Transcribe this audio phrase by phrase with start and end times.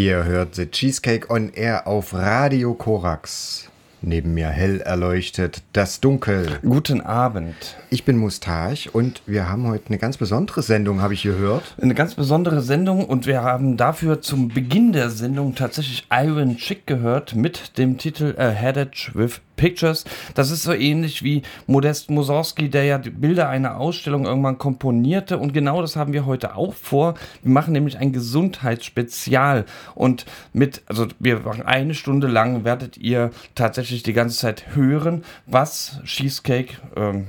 [0.00, 3.68] Ihr hört The Cheesecake on Air auf Radio Korax.
[4.00, 6.58] Neben mir hell erleuchtet das Dunkel.
[6.62, 7.76] Guten Abend.
[7.90, 11.74] Ich bin Mustache und wir haben heute eine ganz besondere Sendung, habe ich gehört.
[11.78, 16.86] Eine ganz besondere Sendung und wir haben dafür zum Beginn der Sendung tatsächlich Iron Chick
[16.86, 20.04] gehört mit dem Titel A Headed with Pictures.
[20.34, 25.36] Das ist so ähnlich wie Modest Mussorgsky, der ja die Bilder einer Ausstellung irgendwann komponierte.
[25.36, 27.14] Und genau das haben wir heute auch vor.
[27.42, 29.66] Wir machen nämlich ein Gesundheitsspezial.
[29.94, 30.24] Und
[30.54, 36.00] mit, also wir machen eine Stunde lang, werdet ihr tatsächlich die ganze Zeit hören, was
[36.04, 37.26] Cheesecake, ähm,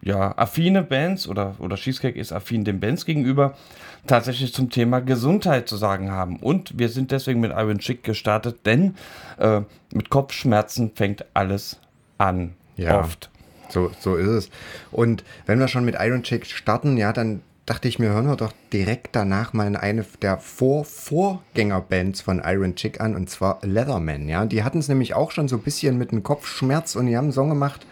[0.00, 3.54] ja, affine Bands oder, oder Cheesecake ist affin den Bands gegenüber
[4.06, 6.38] tatsächlich zum Thema Gesundheit zu sagen haben.
[6.38, 8.94] Und wir sind deswegen mit Iron Chick gestartet, denn
[9.38, 9.62] äh,
[9.92, 11.78] mit Kopfschmerzen fängt alles
[12.18, 12.54] an.
[12.76, 13.00] Ja.
[13.00, 13.30] Oft.
[13.68, 14.50] So, so ist es.
[14.92, 18.36] Und wenn wir schon mit Iron Chick starten, ja, dann dachte ich mir, hören wir
[18.36, 24.28] doch direkt danach mal in eine der Vor-Vorgängerbands von Iron Chick an, und zwar Leatherman.
[24.28, 27.16] Ja, die hatten es nämlich auch schon so ein bisschen mit einem Kopfschmerz und die
[27.16, 27.84] haben einen Song gemacht,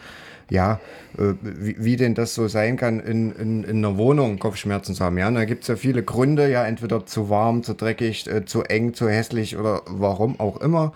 [0.51, 0.81] ja,
[1.19, 5.05] äh, wie, wie, denn das so sein kann, in, in, in einer Wohnung Kopfschmerzen zu
[5.05, 5.19] haben.
[5.19, 8.45] Ja, und da gibt es ja viele Gründe, ja, entweder zu warm, zu dreckig, äh,
[8.45, 10.93] zu eng, zu hässlich oder warum auch immer.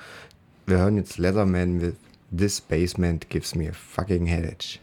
[0.67, 1.95] Wir hören jetzt Leatherman with
[2.37, 4.81] This Basement Gives Me a Fucking Headache.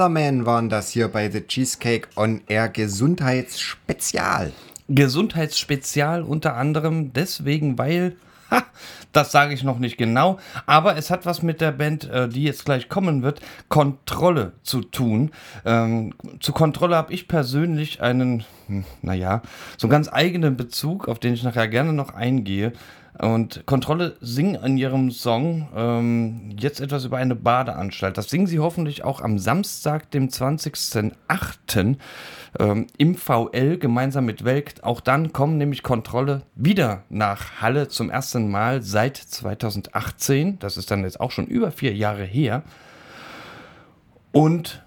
[0.00, 4.50] Leatherman waren das hier bei The Cheesecake on Air Gesundheitsspezial.
[4.88, 8.16] Gesundheitsspezial unter anderem deswegen, weil,
[8.50, 8.62] ha,
[9.12, 12.44] das sage ich noch nicht genau, aber es hat was mit der Band, äh, die
[12.44, 15.32] jetzt gleich kommen wird, Kontrolle zu tun.
[15.66, 18.44] Ähm, zu Kontrolle habe ich persönlich einen,
[19.02, 19.42] naja,
[19.76, 22.72] so einen ganz eigenen Bezug, auf den ich nachher gerne noch eingehe.
[23.18, 28.16] Und Kontrolle singen in ihrem Song ähm, jetzt etwas über eine Badeanstalt.
[28.16, 31.96] Das singen sie hoffentlich auch am Samstag, dem 20.08.
[32.58, 34.74] Ähm, im VL gemeinsam mit Welk.
[34.82, 40.58] Auch dann kommen nämlich Kontrolle wieder nach Halle zum ersten Mal seit 2018.
[40.58, 42.62] Das ist dann jetzt auch schon über vier Jahre her.
[44.32, 44.82] Und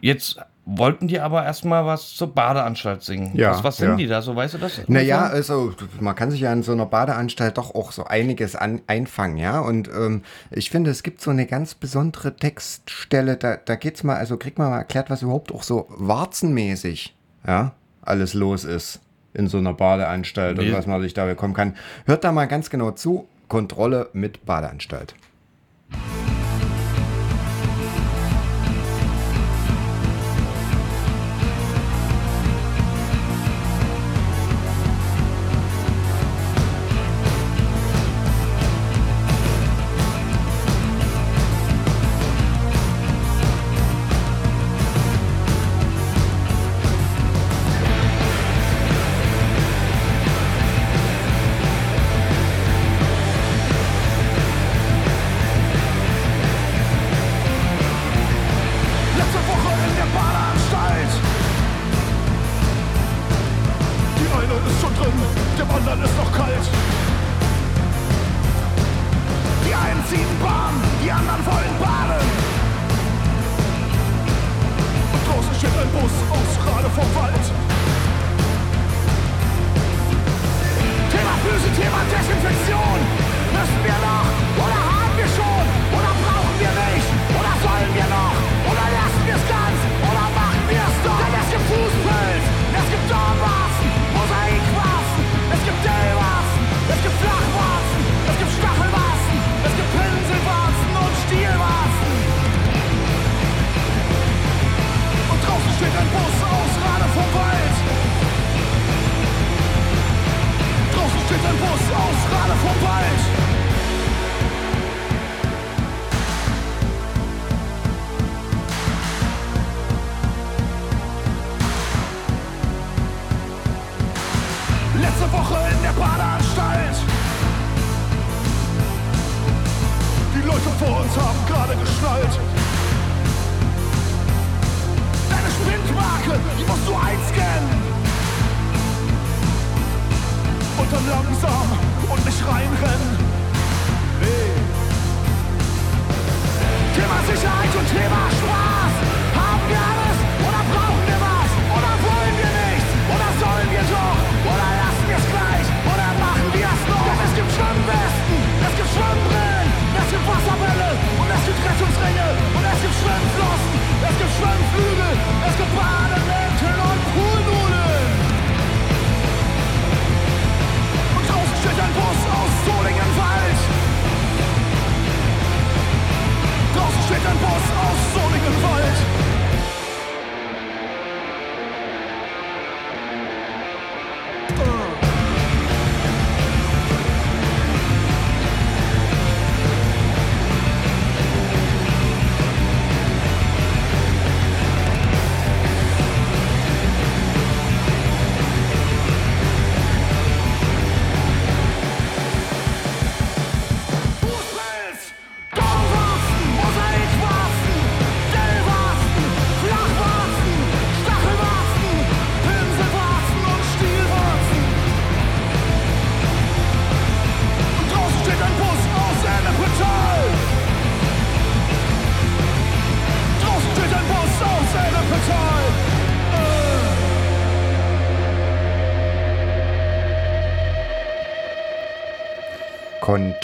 [0.00, 3.36] jetzt wollten die aber erstmal was zur Badeanstalt singen.
[3.36, 3.96] Ja, was, was singen ja.
[3.96, 4.80] die da so, weißt du das?
[4.88, 8.80] Naja, also man kann sich ja in so einer Badeanstalt doch auch so einiges an,
[8.86, 9.60] einfangen, ja.
[9.60, 14.16] Und ähm, ich finde, es gibt so eine ganz besondere Textstelle, da, da geht's mal,
[14.16, 17.14] also kriegt man mal erklärt, was überhaupt auch so warzenmäßig,
[17.46, 17.72] ja,
[18.02, 19.00] alles los ist
[19.34, 20.68] in so einer Badeanstalt Wie?
[20.68, 21.76] und was man sich da bekommen kann.
[22.06, 23.28] Hört da mal ganz genau zu.
[23.48, 25.14] Kontrolle mit Badeanstalt.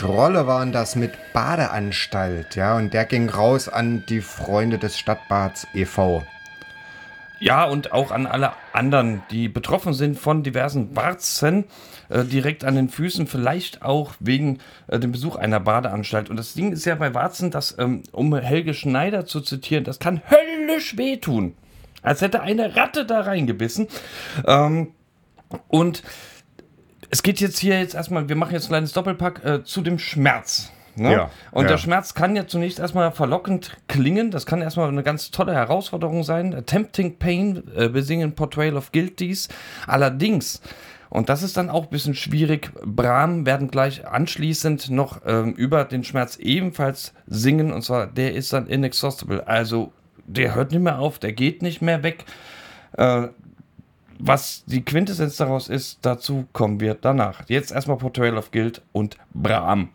[0.00, 5.66] Kontrolle waren das mit Badeanstalt, ja, und der ging raus an die Freunde des Stadtbads
[5.74, 6.22] e.V.
[7.38, 11.64] Ja, und auch an alle anderen, die betroffen sind von diversen Warzen,
[12.08, 16.30] äh, direkt an den Füßen, vielleicht auch wegen äh, dem Besuch einer Badeanstalt.
[16.30, 19.98] Und das Ding ist ja bei Warzen, dass, ähm, um Helge Schneider zu zitieren, das
[19.98, 21.54] kann höllisch wehtun.
[22.00, 23.86] Als hätte eine Ratte da reingebissen.
[24.46, 24.94] Ähm,
[25.68, 26.02] und
[27.10, 29.98] es geht jetzt hier jetzt erstmal, wir machen jetzt ein kleines Doppelpack äh, zu dem
[29.98, 30.70] Schmerz.
[30.96, 31.12] Ne?
[31.12, 31.70] Ja, und ja.
[31.70, 34.30] der Schmerz kann ja zunächst erstmal verlockend klingen.
[34.30, 36.64] Das kann erstmal eine ganz tolle Herausforderung sein.
[36.66, 39.48] Tempting Pain, äh, besingen Portrayal of Guilties.
[39.86, 40.60] Allerdings,
[41.08, 45.84] und das ist dann auch ein bisschen schwierig, Bram werden gleich anschließend noch ähm, über
[45.84, 47.72] den Schmerz ebenfalls singen.
[47.72, 49.46] Und zwar, der ist dann inexhaustible.
[49.46, 49.92] Also,
[50.26, 52.24] der hört nicht mehr auf, der geht nicht mehr weg.
[52.96, 53.28] Äh,
[54.20, 57.42] was die Quintessenz daraus ist, dazu kommen wir danach.
[57.48, 59.90] Jetzt erstmal Portrayal of Guild und Bram.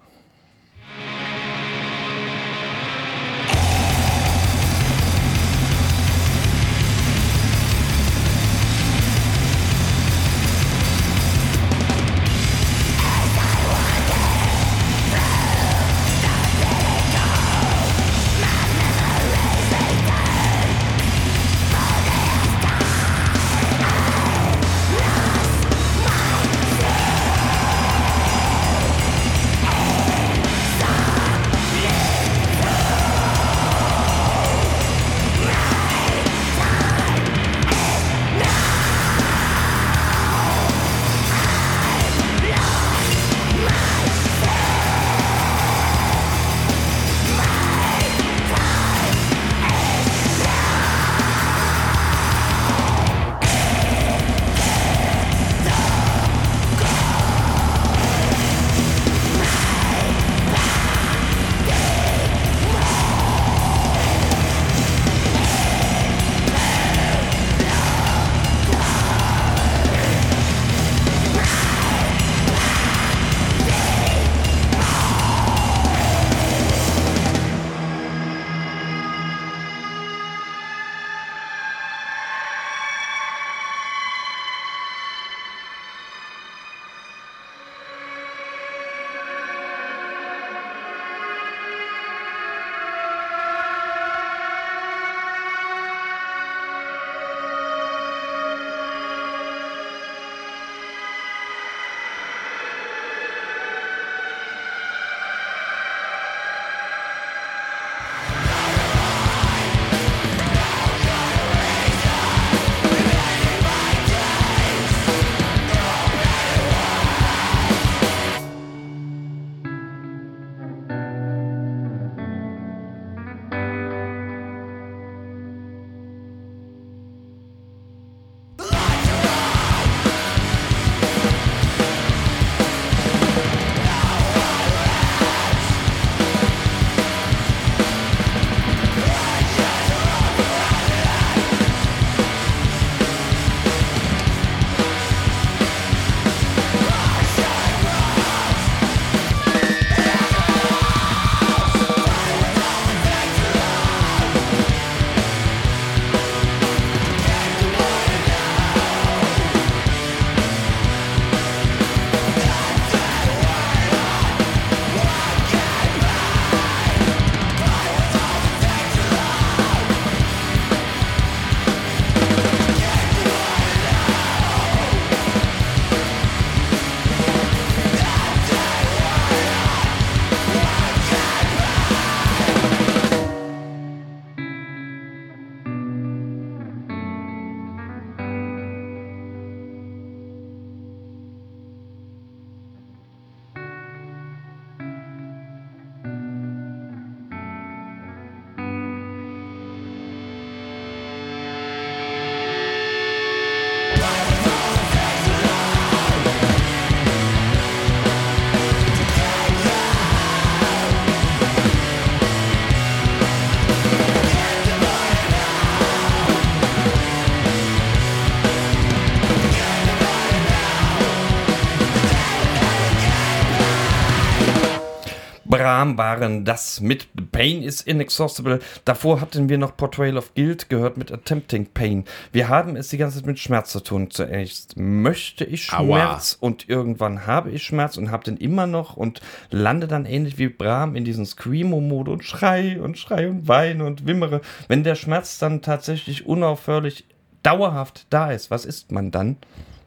[225.86, 228.60] Brahm waren das mit Pain is Inexhaustible.
[228.86, 232.06] Davor hatten wir noch Portrayal of Guilt gehört mit Attempting Pain.
[232.32, 234.10] Wir haben es die ganze Zeit mit Schmerz zu tun.
[234.10, 236.48] Zuerst möchte ich Schmerz Aua.
[236.48, 240.50] und irgendwann habe ich Schmerz und habe den immer noch und lande dann ähnlich wie
[240.50, 244.42] Brahm in diesen Screamo-Mode und schrei und schrei und weine und wimmere.
[244.68, 247.06] Wenn der Schmerz dann tatsächlich unaufhörlich
[247.44, 249.38] dauerhaft da ist, was isst man dann?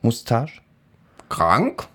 [0.03, 0.61] Mustache?
[1.29, 1.89] Krank?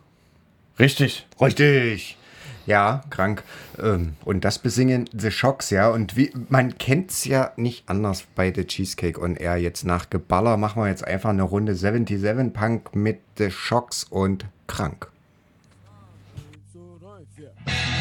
[0.78, 1.26] Richtig.
[1.40, 2.18] Richtig.
[2.66, 3.44] Ja, krank.
[3.82, 5.90] Ähm, Und das besingen The Shocks, ja.
[5.90, 9.58] Und wie, man kennt es ja nicht anders bei The Cheesecake on Air.
[9.58, 14.46] Jetzt nach Geballer machen wir jetzt einfach eine Runde 77 Punk mit The Shocks und
[14.68, 15.10] krank.
[16.74, 17.02] Und
[17.36, 17.93] wenn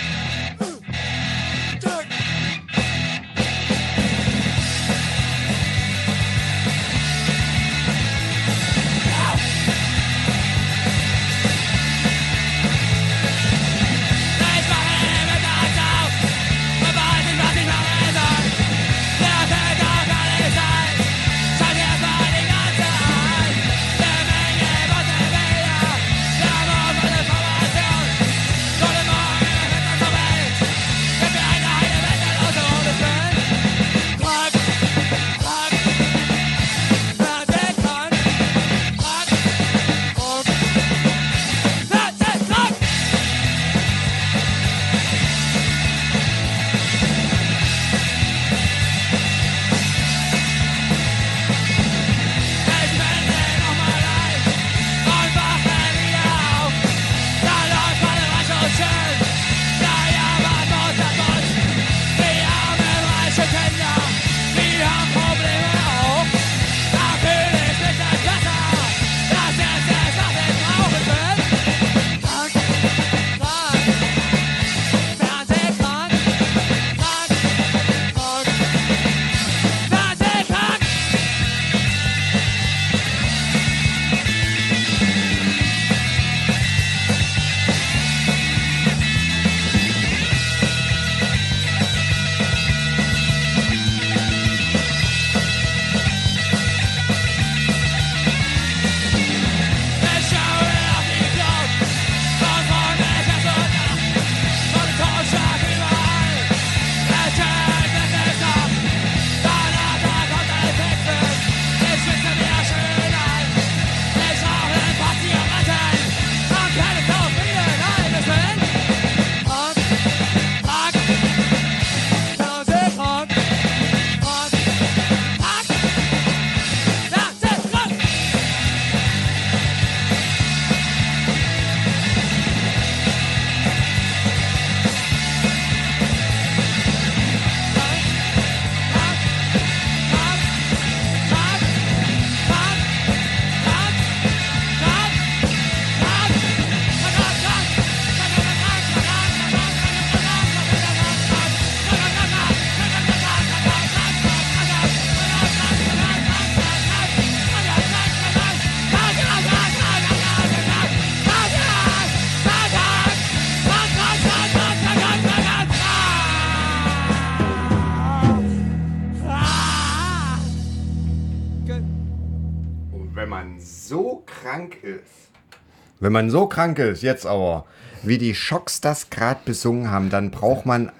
[176.02, 177.64] wenn man so krank ist, jetzt aber,
[178.02, 180.90] wie die Schocks das gerade besungen haben, dann braucht man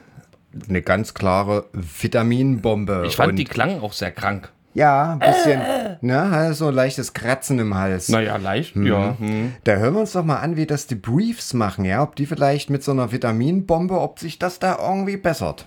[0.69, 3.03] eine ganz klare Vitaminbombe.
[3.07, 4.53] Ich fand, die klangen auch sehr krank.
[4.75, 5.61] Ja, ein bisschen,
[6.03, 8.09] ne, hat so ein leichtes Kratzen im Hals.
[8.11, 9.17] Naja, leicht, ja.
[9.19, 9.55] Hm.
[9.65, 12.25] Da hören wir uns doch mal an, wie das die Briefs machen, ja, ob die
[12.25, 15.67] vielleicht mit so einer Vitaminbombe, ob sich das da irgendwie bessert.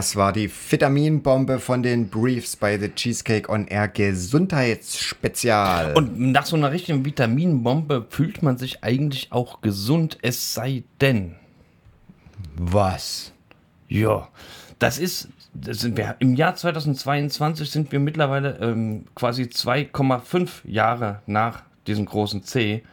[0.00, 5.92] Das war die Vitaminbombe von den Briefs bei The Cheesecake on Air Gesundheitsspezial.
[5.92, 11.34] Und nach so einer richtigen Vitaminbombe fühlt man sich eigentlich auch gesund, es sei denn.
[12.56, 13.34] was?
[13.90, 14.28] Ja,
[14.78, 21.20] das ist, das sind wir, im Jahr 2022 sind wir mittlerweile ähm, quasi 2,5 Jahre
[21.26, 22.84] nach diesem großen C.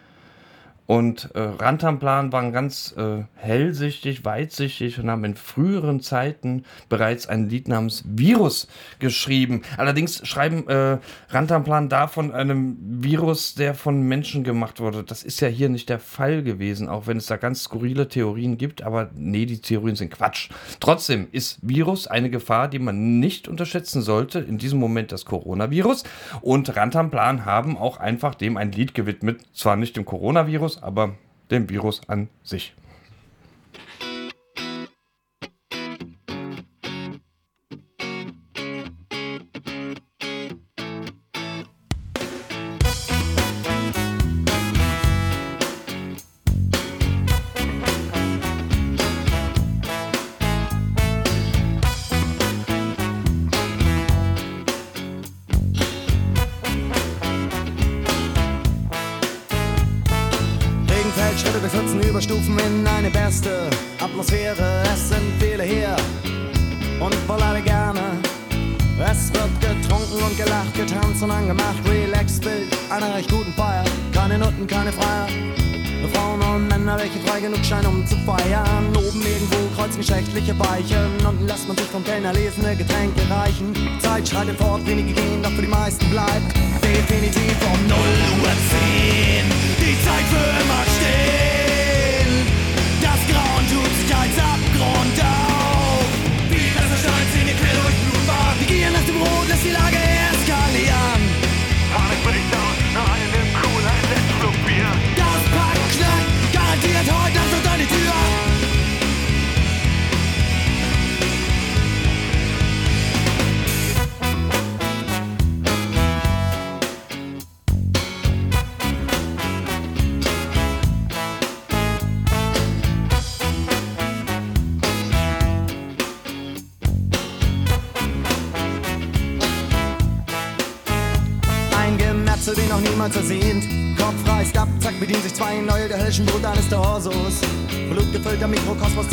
[0.88, 7.50] Und äh, Rantanplan waren ganz äh, hellsichtig, weitsichtig und haben in früheren Zeiten bereits ein
[7.50, 8.69] Lied namens Virus
[9.00, 9.63] geschrieben.
[9.76, 10.97] Allerdings schreiben äh,
[11.30, 15.04] Rantanplan da von einem Virus, der von Menschen gemacht wurde.
[15.04, 18.58] Das ist ja hier nicht der Fall gewesen, auch wenn es da ganz skurrile Theorien
[18.58, 18.82] gibt.
[18.82, 20.50] Aber nee, die Theorien sind Quatsch.
[20.80, 24.39] Trotzdem ist Virus eine Gefahr, die man nicht unterschätzen sollte.
[24.39, 26.06] In diesem Moment das Coronavirus.
[26.39, 29.41] Und Rantanplan haben auch einfach dem ein Lied gewidmet.
[29.54, 31.16] Zwar nicht dem Coronavirus, aber
[31.52, 32.76] dem Virus an sich.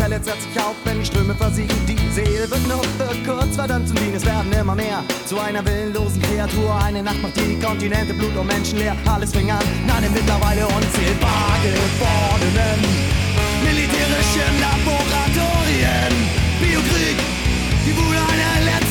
[0.04, 1.74] Mikrokosmos zerletzt sich auf, wenn die Ströme versiegen.
[1.88, 4.14] Die Seele wird nur für kurz verdammt zum Dienen.
[4.14, 6.76] Es werden immer mehr zu einer willenlosen Kreatur.
[6.82, 8.96] Eine Nacht macht die Kontinente Blut und Menschen leer.
[9.06, 9.64] Alles fing an,
[9.96, 12.80] eine mittlerweile unzählbar gewordenen
[13.64, 16.12] militärischen Laboratorien.
[16.60, 17.18] Biokrieg,
[17.86, 18.83] die Wut einer letzten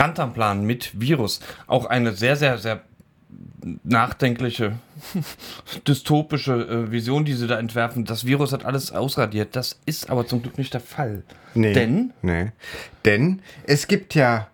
[0.00, 1.40] Rantanplan mit Virus.
[1.66, 2.80] Auch eine sehr, sehr, sehr
[3.84, 4.78] nachdenkliche,
[5.86, 8.04] dystopische äh, Vision, die sie da entwerfen.
[8.04, 9.54] Das Virus hat alles ausradiert.
[9.54, 11.22] Das ist aber zum Glück nicht der Fall.
[11.54, 11.74] Nee.
[11.74, 12.52] Denn Nee.
[13.04, 14.48] Denn es gibt ja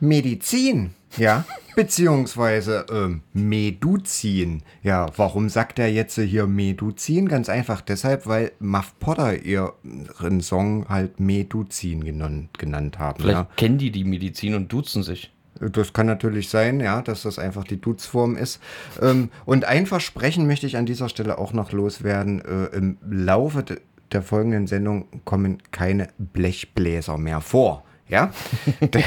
[0.00, 1.44] Medizin, ja,
[1.76, 4.62] beziehungsweise ähm, Meduzin.
[4.82, 7.28] Ja, warum sagt er jetzt hier Meduzin?
[7.28, 13.22] Ganz einfach deshalb, weil Muff Potter ihren Song halt Meduzin genannt, genannt haben.
[13.22, 13.48] vielleicht Ja.
[13.56, 15.32] kennen die die Medizin und duzen sich.
[15.60, 18.60] Das kann natürlich sein, ja, dass das einfach die Duzform ist.
[19.02, 22.40] Ähm, und ein Versprechen möchte ich an dieser Stelle auch noch loswerden.
[22.40, 23.78] Äh, Im Laufe de
[24.12, 27.84] der folgenden Sendung kommen keine Blechbläser mehr vor.
[28.10, 28.32] Ja,
[28.80, 29.04] der,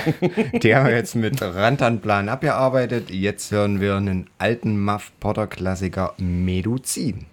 [0.59, 3.09] die haben wir jetzt mit Rantanplan abgearbeitet.
[3.09, 7.25] Jetzt hören wir einen alten Muff Potter Klassiker Meduzin.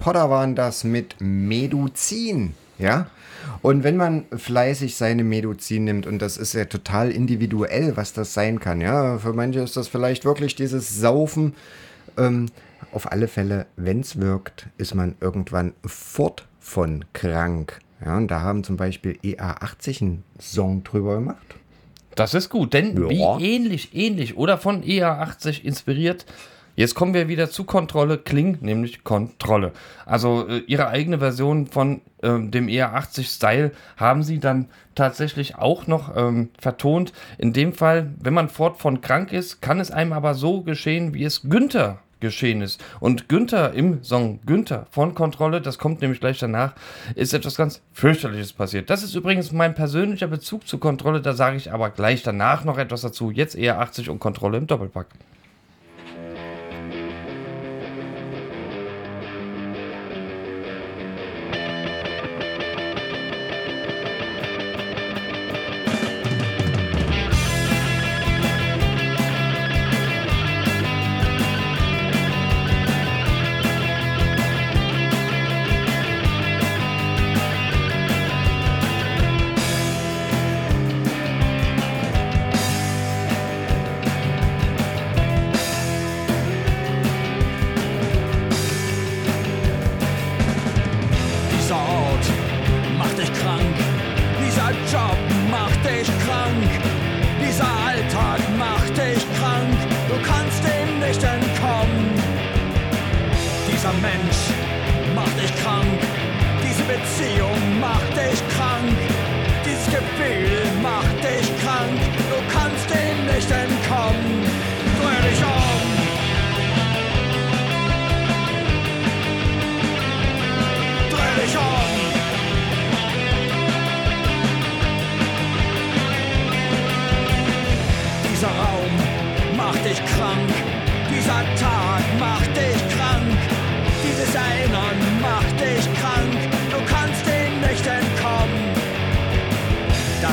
[0.00, 3.06] Potter waren das mit Meduzin, ja.
[3.62, 8.34] Und wenn man fleißig seine Meduzin nimmt, und das ist ja total individuell, was das
[8.34, 11.54] sein kann, ja, für manche ist das vielleicht wirklich dieses Saufen.
[12.18, 12.46] Ähm,
[12.92, 17.78] auf alle Fälle, wenn es wirkt, ist man irgendwann fort von krank.
[18.04, 21.36] Ja, und da haben zum Beispiel EA80 einen Song drüber gemacht.
[22.14, 23.38] Das ist gut, denn Ja.
[23.38, 26.26] wie ähnlich, ähnlich oder von EA80 inspiriert.
[26.76, 29.72] Jetzt kommen wir wieder zu Kontrolle Kling, nämlich Kontrolle.
[30.06, 36.16] Also äh, ihre eigene Version von ähm, dem EA80-Style haben sie dann tatsächlich auch noch
[36.16, 37.12] ähm, vertont.
[37.38, 41.14] In dem Fall, wenn man fort von krank ist, kann es einem aber so geschehen,
[41.14, 42.82] wie es Günther geschehen ist.
[43.00, 46.74] Und Günther im Song Günther von Kontrolle, das kommt nämlich gleich danach,
[47.14, 48.90] ist etwas ganz fürchterliches passiert.
[48.90, 52.78] Das ist übrigens mein persönlicher Bezug zu Kontrolle, da sage ich aber gleich danach noch
[52.78, 53.30] etwas dazu.
[53.30, 55.06] Jetzt eher 80 und Kontrolle im Doppelpack.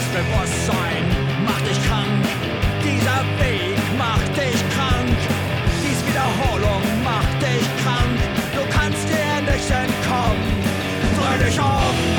[0.07, 1.03] Das Bewusstsein
[1.45, 2.23] macht dich krank.
[2.81, 5.17] Dieser Weg macht dich krank.
[5.83, 8.17] Diese Wiederholung macht dich krank.
[8.55, 10.63] Du kannst dir nicht entkommen.
[11.19, 12.16] Dreh dich um.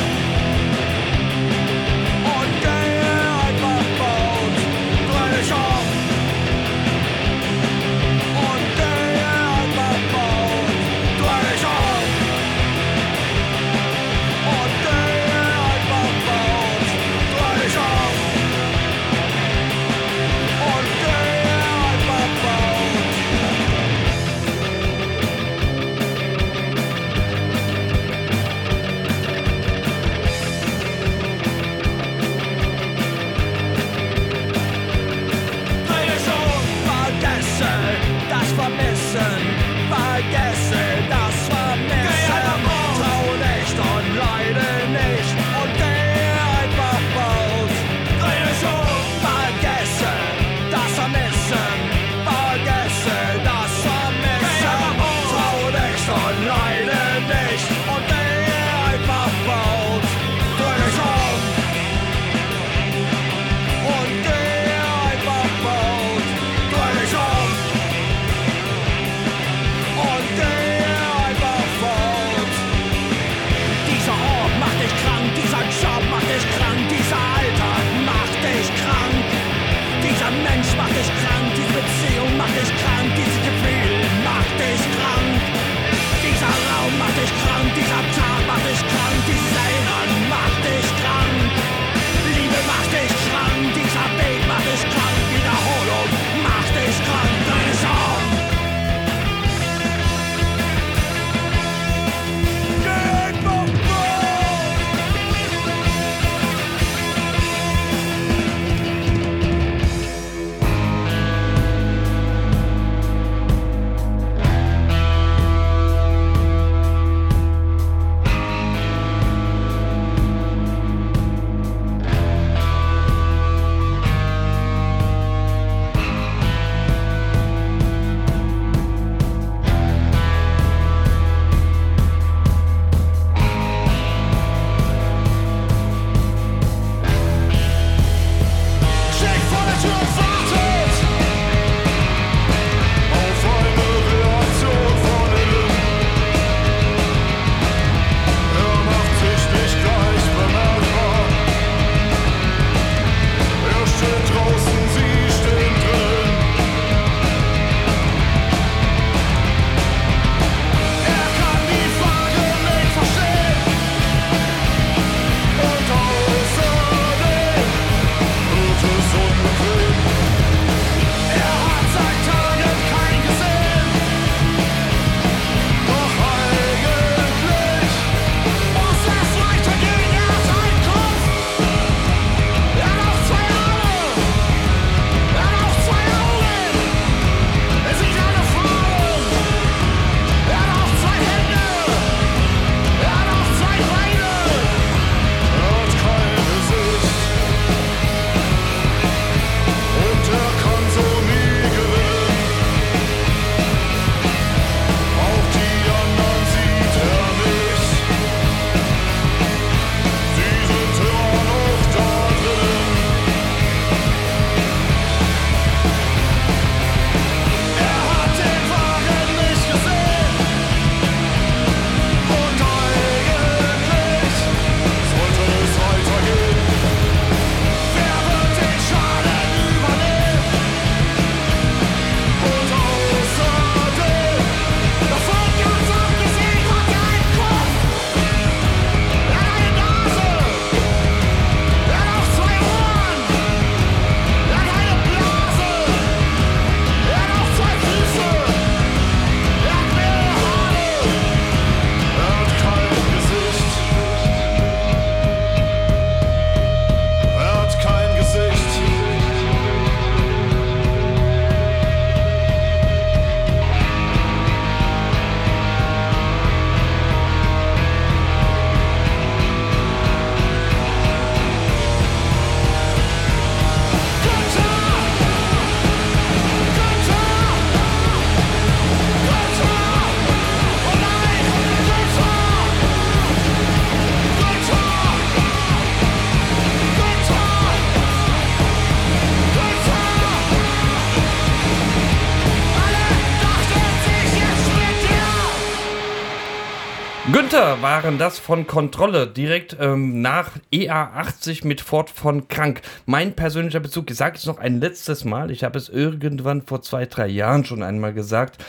[297.83, 302.83] Waren das von Kontrolle, direkt ähm, nach EA80 mit Ford von Krank.
[303.07, 306.83] Mein persönlicher Bezug, ich sage es noch ein letztes Mal, ich habe es irgendwann vor
[306.83, 308.65] zwei, drei Jahren schon einmal gesagt.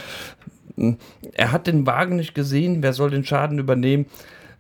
[0.76, 0.98] Hm,
[1.34, 4.06] Er hat den Wagen nicht gesehen, wer soll den Schaden übernehmen?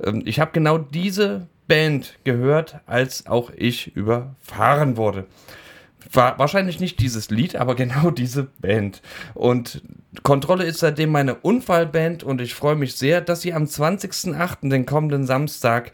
[0.03, 5.25] Ähm, Ich habe genau diese Band gehört, als auch ich überfahren wurde.
[6.11, 9.01] War wahrscheinlich nicht dieses Lied, aber genau diese Band.
[9.33, 9.83] Und
[10.23, 14.85] Kontrolle ist seitdem meine Unfallband und ich freue mich sehr, dass sie am 20.08., den
[14.85, 15.91] kommenden Samstag,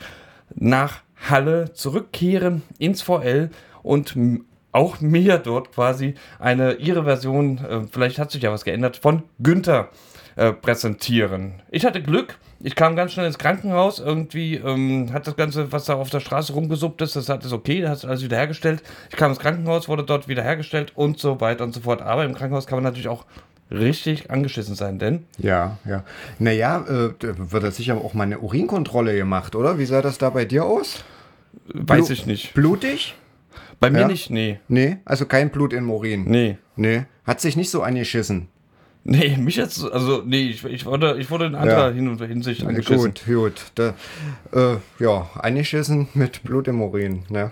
[0.53, 3.49] nach Halle zurückkehren ins VL
[3.83, 4.15] und
[4.71, 9.23] auch mir dort quasi eine ihre Version, äh, vielleicht hat sich ja was geändert, von
[9.39, 9.89] Günther
[10.35, 11.61] äh, präsentieren.
[11.71, 12.37] Ich hatte Glück.
[12.67, 13.99] Ich kam ganz schnell ins Krankenhaus.
[13.99, 17.51] Irgendwie ähm, hat das Ganze, was da auf der Straße rumgesuppt ist, das hat es
[17.51, 18.81] okay, das hat alles wieder hergestellt.
[19.11, 22.01] Ich kam ins Krankenhaus, wurde dort wieder hergestellt und so weiter und so fort.
[22.01, 23.25] Aber im Krankenhaus kann man natürlich auch
[23.69, 26.03] richtig angeschissen sein, denn Ja, ja.
[26.39, 29.77] Naja, äh, da wird er sicher auch mal eine Urinkontrolle gemacht, oder?
[29.77, 31.03] Wie sah das da bei dir aus?
[31.71, 32.53] weiß Blu- ich nicht.
[32.55, 33.13] Blutig?
[33.79, 34.07] Bei mir Ja.
[34.07, 34.59] nicht, nee.
[34.67, 36.23] Nee, also kein Blut im Urin.
[36.25, 36.57] Nee.
[36.75, 37.03] Nee.
[37.25, 38.47] Hat sich nicht so angeschissen.
[39.07, 41.93] Nee, mich jetzt, also nee, ich, ich, wurde, ich wurde in anderer Ja.
[41.93, 43.13] Hin und Hinsicht angeschissen.
[43.13, 43.61] Gut, gut.
[43.75, 43.93] Da,
[44.51, 47.21] äh, ja, angeschissen mit Blut im Urin.
[47.29, 47.51] Ne?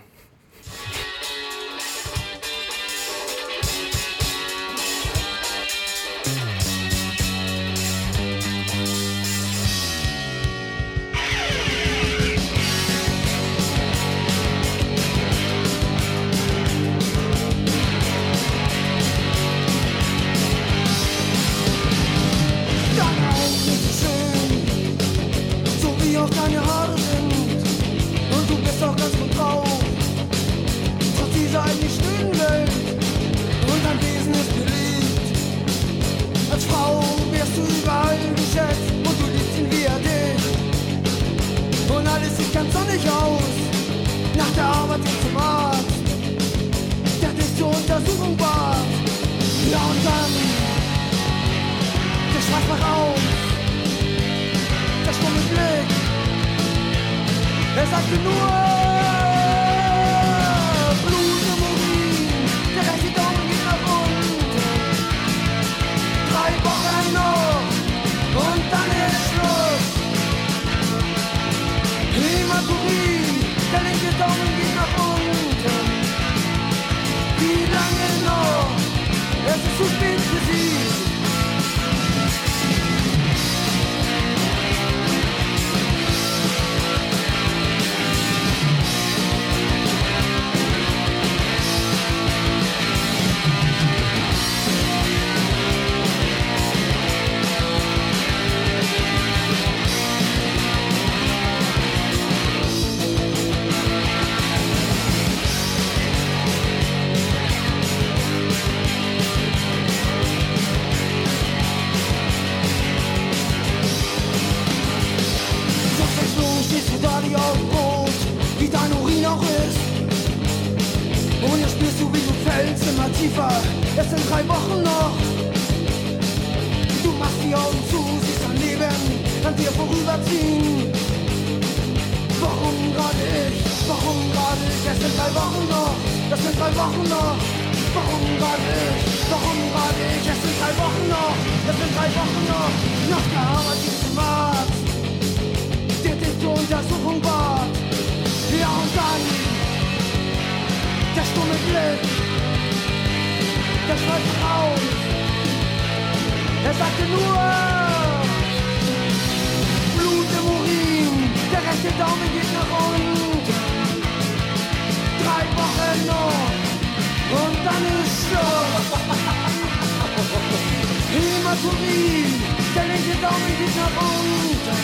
[173.76, 174.78] Nach unten.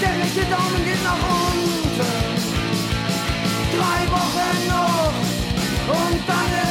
[0.00, 2.10] Der rechte Daumen geht nach unten.
[3.76, 5.12] Drei Wochen noch
[5.88, 6.69] und dann ist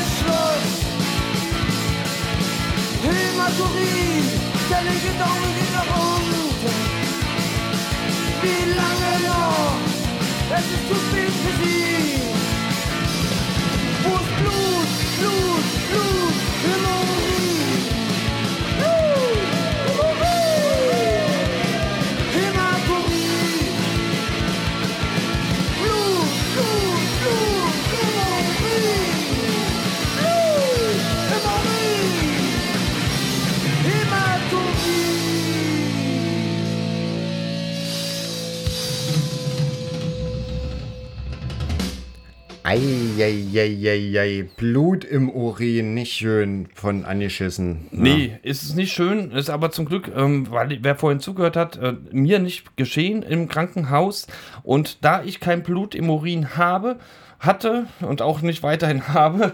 [3.50, 4.24] Hämaturie,
[4.70, 6.50] der linke Daumen geht nach unten.
[8.44, 9.78] Wie lange noch?
[10.56, 12.22] Es ist zu spät für sie.
[14.04, 14.20] Wo
[42.70, 47.88] Eieieiei, Blut im Urin, nicht schön von angeschissen.
[47.90, 51.78] Nee, ist es nicht schön, ist aber zum Glück, ähm, weil wer vorhin zugehört hat,
[51.78, 54.28] äh, mir nicht geschehen im Krankenhaus.
[54.62, 56.98] Und da ich kein Blut im Urin habe,
[57.40, 59.54] hatte und auch nicht weiterhin habe,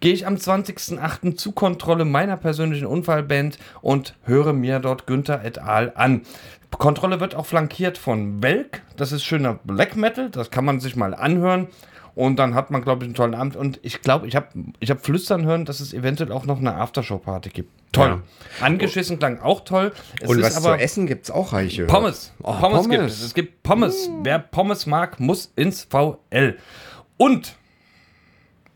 [0.00, 1.36] gehe ich am 20.08.
[1.36, 5.92] zur Kontrolle meiner persönlichen Unfallband und höre mir dort Günther et al.
[5.94, 6.22] an.
[6.70, 10.96] Kontrolle wird auch flankiert von Welk, das ist schöner Black Metal, das kann man sich
[10.96, 11.68] mal anhören.
[12.16, 13.56] Und dann hat man, glaube ich, einen tollen Abend.
[13.56, 14.48] Und ich glaube, ich habe
[14.80, 17.70] ich hab flüstern hören, dass es eventuell auch noch eine Aftershow-Party gibt.
[17.92, 18.22] Toll.
[18.58, 19.92] Angeschissen klang auch toll.
[20.22, 21.84] Es Und was zu essen gibt es auch reiche.
[21.84, 22.32] Pommes.
[22.42, 23.22] Oh, Pommes, gibt es.
[23.22, 24.08] Es gibt Pommes.
[24.22, 26.56] Wer Pommes mag, muss ins VL.
[27.18, 27.54] Und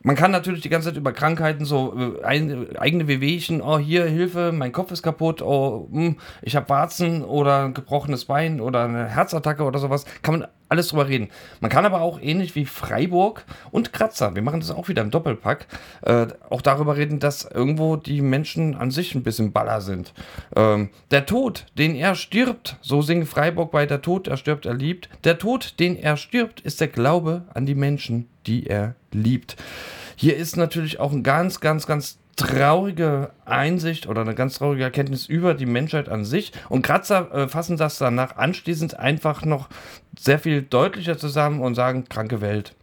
[0.03, 4.05] man kann natürlich die ganze Zeit über Krankheiten so äh, ein, eigene Wehwehchen, oh hier
[4.05, 8.85] Hilfe, mein Kopf ist kaputt, oh hm, ich habe Warzen oder ein gebrochenes Bein oder
[8.85, 11.29] eine Herzattacke oder sowas, kann man alles drüber reden.
[11.61, 15.11] Man kann aber auch ähnlich wie Freiburg und Kratzer, wir machen das auch wieder im
[15.11, 15.67] Doppelpack,
[16.03, 20.15] äh, auch darüber reden, dass irgendwo die Menschen an sich ein bisschen baller sind.
[20.57, 24.75] Ähm, der Tod, den er stirbt, so singt Freiburg bei Der Tod, er stirbt, er
[24.75, 25.11] liebt.
[25.25, 29.57] Der Tod, den er stirbt, ist der Glaube an die Menschen, die er liebt.
[30.17, 35.27] Hier ist natürlich auch ein ganz, ganz, ganz traurige Einsicht oder eine ganz traurige Erkenntnis
[35.27, 36.53] über die Menschheit an sich.
[36.69, 39.69] Und Kratzer äh, fassen das danach anschließend einfach noch
[40.19, 42.75] sehr viel deutlicher zusammen und sagen, kranke Welt.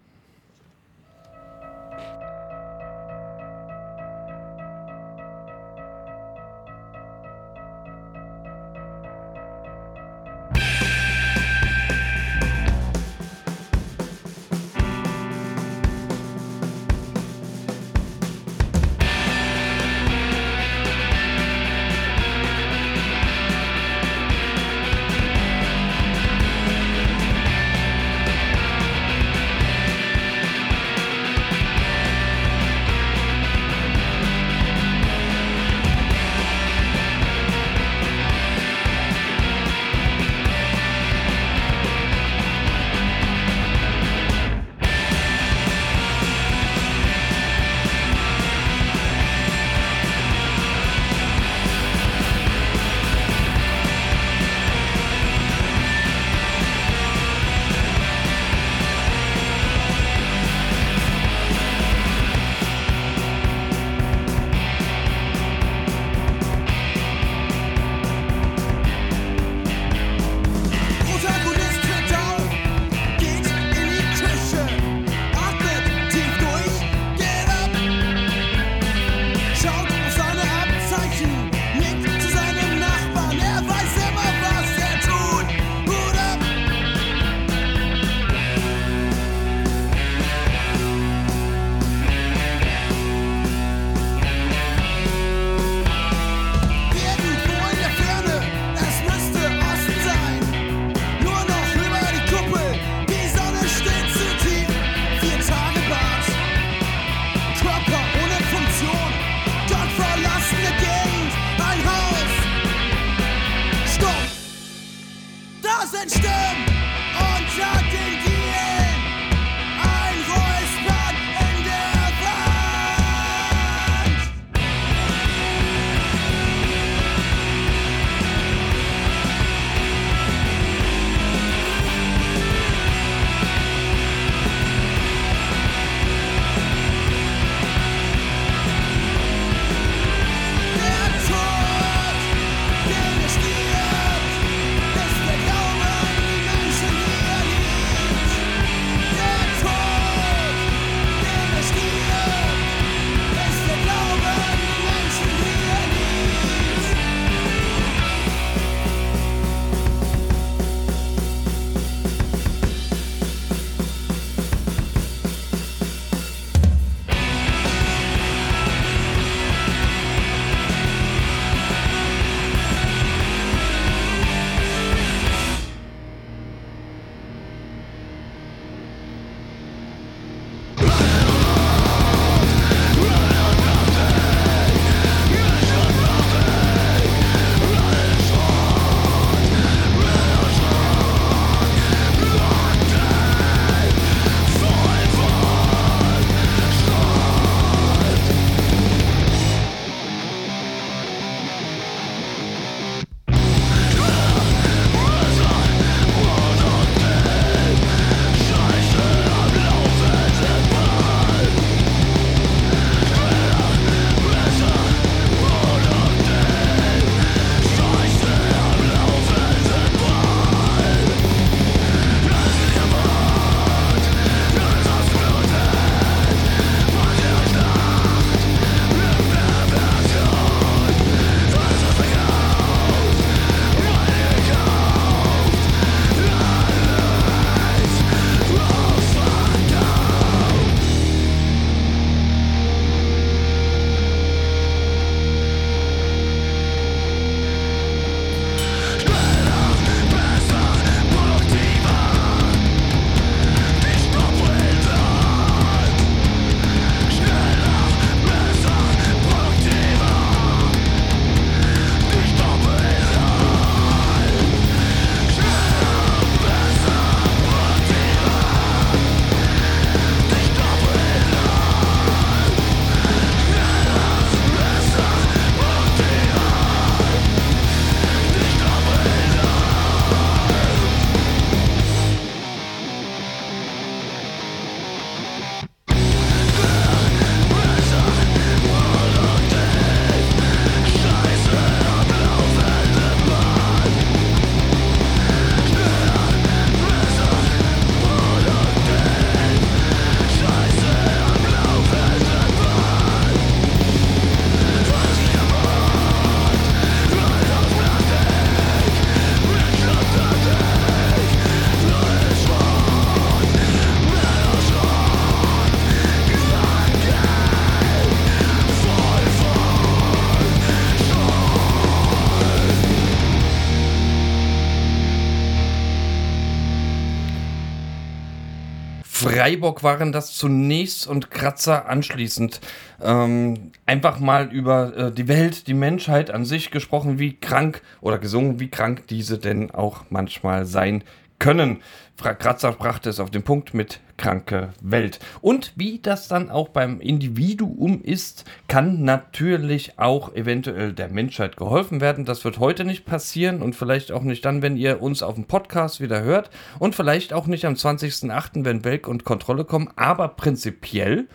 [329.38, 332.60] Freiburg waren das zunächst und Kratzer anschließend.
[333.00, 338.18] Ähm, einfach mal über äh, die Welt, die Menschheit an sich gesprochen, wie krank oder
[338.18, 341.04] gesungen, wie krank diese denn auch manchmal sein
[341.38, 341.84] können.
[342.16, 345.20] Fra Kratzer brachte es auf den Punkt mit kranke Welt.
[345.42, 352.02] Und wie das dann auch beim Individuum ist, kann natürlich auch eventuell der Menschheit geholfen
[352.02, 352.26] werden.
[352.26, 355.46] Das wird heute nicht passieren und vielleicht auch nicht dann, wenn ihr uns auf dem
[355.46, 356.50] Podcast wieder hört
[356.80, 359.90] und vielleicht auch nicht am 20.08., wenn Welk und Kontrolle kommen.
[359.96, 361.28] Aber prinzipiell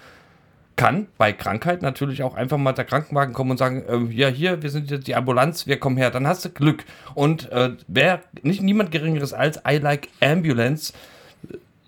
[0.75, 4.63] kann bei Krankheit natürlich auch einfach mal der Krankenwagen kommen und sagen, ähm, ja hier,
[4.63, 6.85] wir sind jetzt die Ambulanz, wir kommen her, dann hast du Glück.
[7.15, 11.12] Und äh, wer, nicht niemand geringeres als I Like Ambulance äh,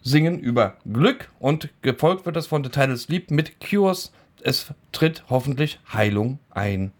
[0.04, 4.12] singen über Glück und gefolgt wird das von The Title Sleep mit Cures.
[4.42, 6.92] Es tritt hoffentlich Heilung ein.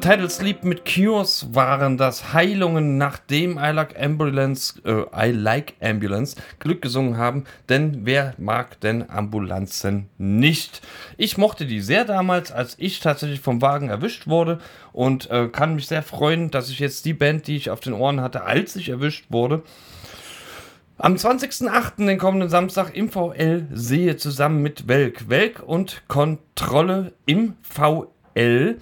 [0.00, 6.36] Title Sleep mit Cures waren das Heilungen, nachdem I Like Ambulance, äh, I Like Ambulance
[6.58, 7.44] Glück gesungen haben.
[7.68, 10.82] Denn wer mag denn Ambulanzen nicht?
[11.16, 14.58] Ich mochte die sehr damals, als ich tatsächlich vom Wagen erwischt wurde
[14.92, 17.92] und äh, kann mich sehr freuen, dass ich jetzt die Band, die ich auf den
[17.92, 19.62] Ohren hatte, als ich erwischt wurde,
[21.00, 25.28] am 20.08., den kommenden Samstag, im VL sehe zusammen mit Welk.
[25.28, 28.78] Welk und Kontrolle im VL.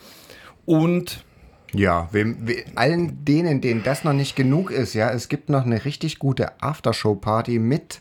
[0.67, 1.25] Und
[1.73, 5.65] Ja, wem, we, allen denen, denen das noch nicht genug ist, ja, es gibt noch
[5.65, 8.01] eine richtig gute Aftershow-Party mit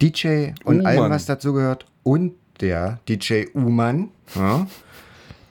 [0.00, 0.86] DJ und Uman.
[0.86, 4.10] allem, was dazu gehört und der DJ Uman.
[4.34, 4.66] Ja.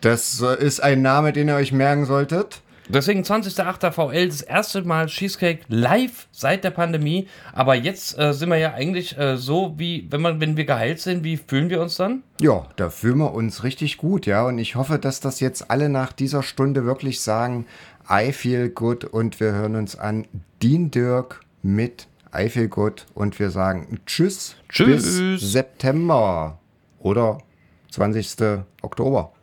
[0.02, 2.62] Das ist ein Name, den ihr euch merken solltet.
[2.92, 3.92] Deswegen 20.08.
[3.92, 7.28] VL, das erste Mal Cheesecake live seit der Pandemie.
[7.54, 11.00] Aber jetzt äh, sind wir ja eigentlich äh, so, wie, wenn, man, wenn wir geheilt
[11.00, 12.24] sind, wie fühlen wir uns dann?
[12.40, 14.46] Ja, da fühlen wir uns richtig gut, ja.
[14.46, 17.66] Und ich hoffe, dass das jetzt alle nach dieser Stunde wirklich sagen,
[18.10, 20.28] I feel good und wir hören uns an
[20.62, 25.20] Dean Dirk mit I feel good und wir sagen Tschüss, Tschüss.
[25.20, 26.60] bis September
[27.00, 27.40] oder
[27.92, 28.64] 20.
[28.82, 29.34] Oktober.